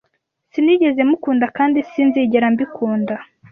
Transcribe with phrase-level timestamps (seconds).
[0.51, 3.15] Sinigeze mukunda kandi sinzigera mbikunda.